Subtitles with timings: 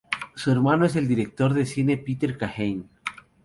[0.35, 2.85] Su hermano es el director de cine Peter Kahane.